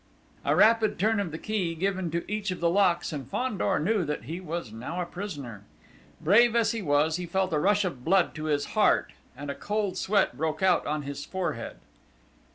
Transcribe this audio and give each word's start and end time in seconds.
A 0.43 0.55
rapid 0.55 0.97
turn 0.97 1.19
of 1.19 1.29
the 1.29 1.37
key 1.37 1.75
given 1.75 2.09
to 2.09 2.25
each 2.27 2.49
of 2.49 2.59
the 2.59 2.71
locks 2.71 3.13
and 3.13 3.29
Fandor 3.29 3.77
knew 3.77 4.03
that 4.03 4.23
he 4.23 4.39
was 4.39 4.73
now 4.73 4.99
a 4.99 5.05
prisoner! 5.05 5.63
Brave 6.19 6.55
as 6.55 6.71
he 6.71 6.81
was, 6.81 7.17
he 7.17 7.27
felt 7.27 7.53
a 7.53 7.59
rush 7.59 7.85
of 7.85 8.03
blood 8.03 8.33
to 8.33 8.45
his 8.45 8.65
heart 8.73 9.13
and 9.37 9.51
a 9.51 9.53
cold 9.53 9.97
sweat 9.97 10.35
broke 10.35 10.63
out 10.63 10.87
on 10.87 11.03
his 11.03 11.23
forehead. 11.23 11.75